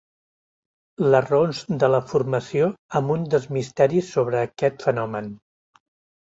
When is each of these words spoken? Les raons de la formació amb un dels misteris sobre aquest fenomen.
Les 1.15 1.27
raons 1.33 1.59
de 1.83 1.89
la 1.95 1.99
formació 2.11 2.71
amb 3.01 3.13
un 3.17 3.27
dels 3.35 3.45
misteris 3.59 4.11
sobre 4.17 4.41
aquest 4.47 4.83
fenomen. 4.89 5.31